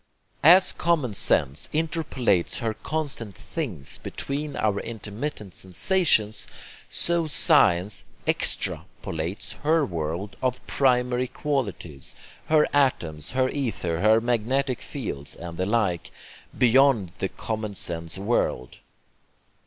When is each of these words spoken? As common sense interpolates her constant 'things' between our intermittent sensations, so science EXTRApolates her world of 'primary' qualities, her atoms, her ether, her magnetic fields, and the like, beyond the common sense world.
As 0.41 0.73
common 0.73 1.13
sense 1.13 1.69
interpolates 1.71 2.57
her 2.57 2.73
constant 2.73 3.35
'things' 3.35 3.99
between 3.99 4.55
our 4.55 4.79
intermittent 4.79 5.53
sensations, 5.53 6.47
so 6.89 7.27
science 7.27 8.03
EXTRApolates 8.25 9.53
her 9.61 9.85
world 9.85 10.37
of 10.41 10.59
'primary' 10.65 11.27
qualities, 11.27 12.15
her 12.47 12.65
atoms, 12.73 13.33
her 13.33 13.47
ether, 13.49 13.99
her 14.01 14.19
magnetic 14.19 14.81
fields, 14.81 15.35
and 15.35 15.57
the 15.57 15.67
like, 15.67 16.09
beyond 16.57 17.11
the 17.19 17.29
common 17.29 17.75
sense 17.75 18.17
world. 18.17 18.79